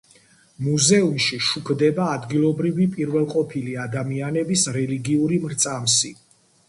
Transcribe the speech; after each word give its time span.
მუზეუმში 0.67 1.37
შუქდება 1.47 2.07
ადგილობრივი 2.13 2.87
პირველყოფილი 2.95 3.77
ადამიანების 3.85 4.65
რელიგიური 4.79 5.39
მრწამსი. 5.45 6.13